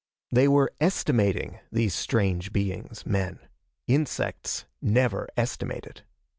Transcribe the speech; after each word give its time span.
They 0.31 0.47
were 0.47 0.73
estimating 0.81 1.59
these 1.71 1.93
strange 1.93 2.51
beings, 2.51 3.05
men. 3.05 3.37
Insects 3.85 4.65
never 4.81 5.29
estimated. 5.37 6.01